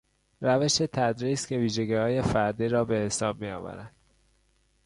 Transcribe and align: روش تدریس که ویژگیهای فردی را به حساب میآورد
روش 0.41 0.75
تدریس 0.75 1.47
که 1.47 1.57
ویژگیهای 1.57 2.21
فردی 2.21 2.67
را 2.67 2.85
به 2.85 2.95
حساب 2.95 3.41
میآورد 3.41 3.93